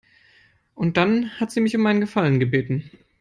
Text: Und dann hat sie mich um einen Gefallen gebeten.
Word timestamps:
Und 0.73 0.97
dann 0.97 1.29
hat 1.39 1.51
sie 1.51 1.61
mich 1.61 1.75
um 1.75 1.85
einen 1.85 2.01
Gefallen 2.01 2.39
gebeten. 2.39 2.89